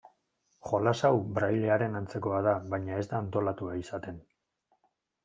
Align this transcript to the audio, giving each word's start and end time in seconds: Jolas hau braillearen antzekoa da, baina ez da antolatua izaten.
Jolas 0.69 0.93
hau 1.09 1.19
braillearen 1.35 1.99
antzekoa 1.99 2.39
da, 2.47 2.53
baina 2.73 2.97
ez 3.03 3.05
da 3.13 3.21
antolatua 3.27 3.77
izaten. 3.83 4.19